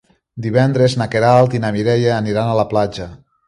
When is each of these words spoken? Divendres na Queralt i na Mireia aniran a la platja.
Divendres 0.45 0.95
na 1.01 1.07
Queralt 1.17 1.55
i 1.59 1.63
na 1.67 1.73
Mireia 1.77 2.17
aniran 2.19 2.51
a 2.51 2.57
la 2.65 2.69
platja. 2.75 3.11